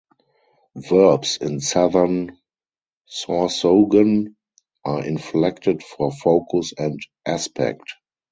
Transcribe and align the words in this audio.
Verbs 0.73 1.37
in 1.37 1.59
Southern 1.59 2.35
Sorsogon 3.07 4.33
are 4.83 5.05
inflected 5.05 5.83
for 5.83 6.11
focus 6.11 6.73
and 6.75 6.99
aspect. 7.23 7.93